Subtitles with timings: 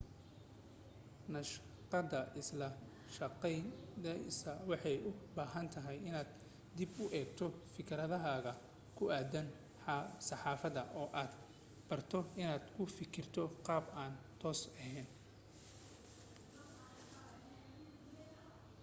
[1.33, 2.67] naqshada isla
[3.15, 6.29] jaanqaadaysa waxay u baahan tahay inaad
[6.77, 8.51] dib u eegto fikradahaaga
[8.97, 9.47] ku aaddan
[10.27, 11.31] saxaafada oo aad
[11.87, 15.07] barato inaad u fikirto qaab aan toos ahayn